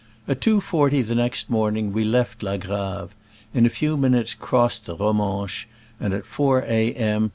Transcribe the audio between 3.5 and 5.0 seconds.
in a few minutes crossed the